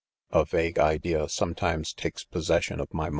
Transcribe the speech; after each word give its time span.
A 0.31 0.45
vague 0.45 0.79
idea 0.79 1.27
soniefimes 1.27 1.93
takes 1.95 2.23
possession 2.23 2.79
of 2.79 2.91
my. 2.91 3.09